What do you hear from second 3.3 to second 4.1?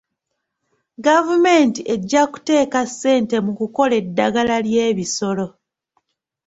mu kukola